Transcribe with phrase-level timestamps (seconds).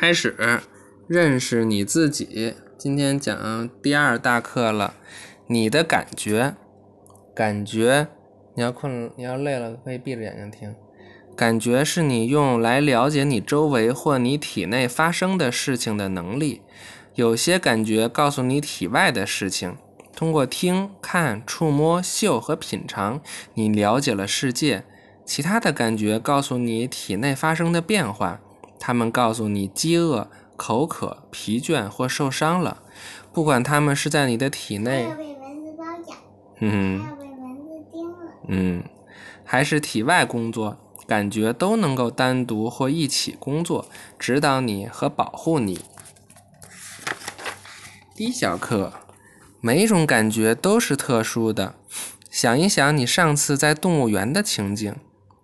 [0.00, 0.36] 开始
[1.08, 2.54] 认识你自己。
[2.78, 4.94] 今天讲第二大课了，
[5.48, 6.54] 你的感觉，
[7.34, 8.06] 感觉，
[8.54, 10.72] 你要困，你要累了，可以闭着眼睛听。
[11.34, 16.62] 感觉是你用来了解你周围或你体内发生的事情的能力。
[17.16, 19.76] 有些感觉告诉你体外的事情，
[20.14, 23.20] 通过听、看、触摸、嗅和品尝，
[23.54, 24.84] 你了解了世界。
[25.24, 28.40] 其他的感觉告诉你体内发生的变化。
[28.78, 32.82] 他们告诉你饥饿、口渴、疲倦或受伤了，
[33.32, 36.16] 不管他们是在你的体内，被蚊子包夹，
[36.60, 38.16] 嗯被蚊子叮了，
[38.48, 38.84] 嗯，
[39.44, 43.86] 还是体外工作，感觉都能够单独或一起工作，
[44.18, 45.80] 指导你和保护你。
[48.14, 48.92] 第一小课，
[49.60, 51.74] 每一种感觉都是特殊的。
[52.30, 54.94] 想一想你上次在动物园的情景，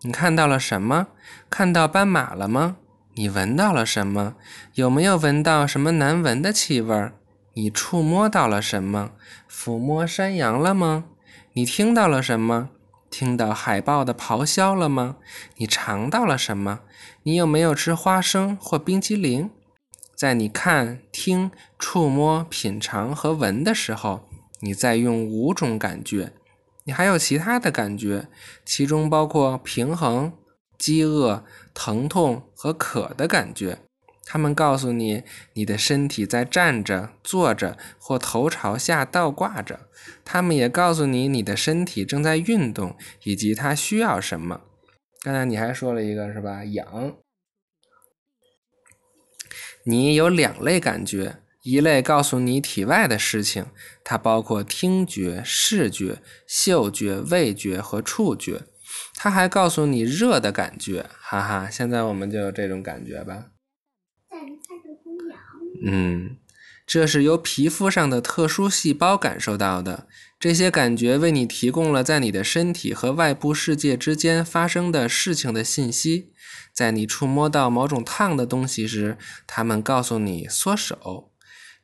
[0.03, 1.07] 你看到了什么？
[1.49, 2.77] 看到斑马了吗？
[3.17, 4.35] 你闻到了什么？
[4.75, 7.13] 有没有闻到什么难闻的气味？
[7.53, 9.13] 你触摸到了什么？
[9.49, 11.05] 抚摸山羊了吗？
[11.53, 12.71] 你听到了什么？
[13.09, 15.19] 听到海豹的咆哮了吗？
[15.59, 16.81] 你尝到了什么？
[17.23, 19.49] 你有没有吃花生或冰激凌？
[20.17, 24.29] 在你看、听、触摸、品尝和闻的时候，
[24.59, 26.33] 你在用五种感觉。
[26.83, 28.27] 你还有其他的感觉，
[28.65, 30.33] 其中包括平衡。
[30.79, 33.79] 饥饿、疼痛和渴的感觉，
[34.25, 35.23] 他们告诉你
[35.55, 39.81] 你的身体在站着、坐着或头朝下倒挂着。
[40.25, 44.63] 他们也告诉你你的身体正在运动，以及它需要什么。
[45.23, 46.65] 刚才你还说了一个是吧？
[46.65, 47.17] 痒。
[49.85, 53.67] 你有两类感觉，一类告诉你体外的事情，
[54.03, 58.63] 它包括听觉、视觉、嗅觉、味觉和触觉。
[59.15, 61.69] 他还告诉你热的感觉，哈哈！
[61.71, 63.47] 现在我们就有这种感觉吧。
[65.87, 66.37] 嗯，
[66.87, 70.07] 这是由皮肤上的特殊细胞感受到的。
[70.39, 76.33] 这些感觉为你提供了在你的身体和外部世界之间发生的事情的信息。
[76.73, 79.17] 在你触摸到某种烫的东西时，
[79.47, 81.33] 它们告诉你缩手。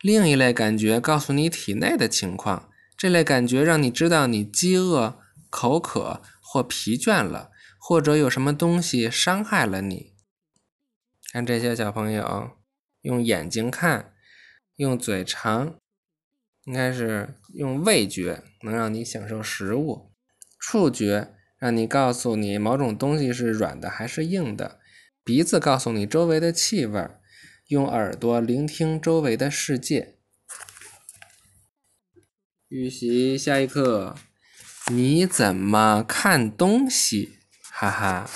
[0.00, 2.68] 另一类感觉告诉你体内的情况。
[2.96, 5.18] 这类感觉让你知道你饥饿、
[5.48, 6.20] 口渴。
[6.52, 10.16] 或疲倦了，或者有什么东西伤害了你。
[11.32, 12.56] 看这些小朋友，
[13.02, 14.12] 用眼睛看，
[14.74, 15.78] 用嘴尝，
[16.64, 20.10] 应该是用味觉能让你享受食物，
[20.58, 24.80] 触觉让你告诉你某种东西是软的还是硬的，
[25.22, 27.08] 鼻子告诉你周围的气味，
[27.68, 30.16] 用耳朵聆听周围的世界。
[32.66, 34.16] 预习下一课。
[34.92, 37.38] 你怎么看东西？
[37.70, 38.28] 哈哈，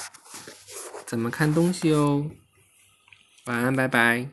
[1.05, 2.31] 怎么看东西哦？
[3.47, 4.29] 晚安，拜拜。